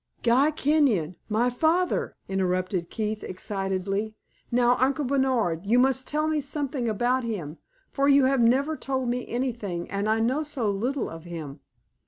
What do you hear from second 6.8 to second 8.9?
about him; for you have never